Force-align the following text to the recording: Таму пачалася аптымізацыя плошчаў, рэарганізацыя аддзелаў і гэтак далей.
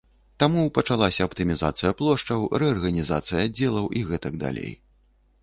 Таму 0.43 0.61
пачалася 0.77 1.27
аптымізацыя 1.29 1.91
плошчаў, 1.99 2.47
рэарганізацыя 2.65 3.45
аддзелаў 3.45 3.85
і 4.01 4.05
гэтак 4.11 4.43
далей. 4.47 4.71